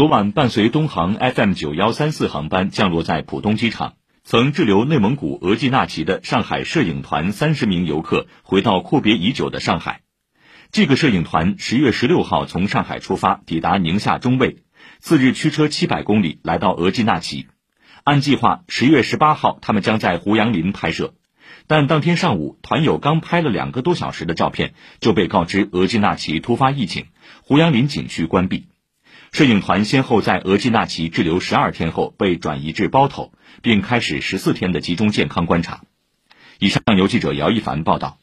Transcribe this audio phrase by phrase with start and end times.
[0.00, 10.00] 昨晚伴随东航 FM 九幺三四航班降落在浦东机场，曾滞留内蒙古额济纳旗的上海摄影团三十名游客回到阔别已久的上海。
[10.72, 14.62] 这个摄影团十月十六号从上海出发，抵达宁夏中卫，
[15.00, 17.48] 次日驱车七百公里来到额济纳旗。
[18.02, 21.12] 按计划，十月十八号他们将在胡杨林拍摄。
[21.66, 27.08] 但当天上午，团友刚拍了两个多小时的照片，就被告知额济纳旗突发疫情，
[27.42, 28.68] 胡杨林景区关闭。
[29.32, 35.82] 摄影团先后在额济纳旗滞留十二天后，被转移至包头，并开始十四天的集中健康观察。
[36.58, 38.18] 以上由记者姚一凡报道。